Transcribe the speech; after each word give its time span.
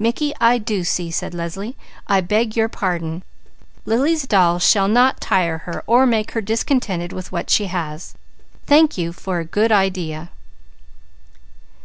"Mickey, 0.00 0.34
I 0.40 0.58
do 0.58 0.82
see!" 0.82 1.12
said 1.12 1.32
Leslie. 1.32 1.76
"I 2.08 2.20
beg 2.22 2.56
your 2.56 2.68
pardon. 2.68 3.22
Lily's 3.84 4.26
doll 4.26 4.58
shall 4.58 4.88
not 4.88 5.20
tire 5.20 5.58
her 5.58 5.84
or 5.86 6.06
make 6.06 6.32
her 6.32 6.40
discontented 6.40 7.12
with 7.12 7.30
what 7.30 7.48
she 7.50 7.66
has. 7.66 8.14
Thank 8.66 8.98
you 8.98 9.12
for 9.12 9.38
a 9.38 9.44
good 9.44 9.70
idea." 9.70 10.30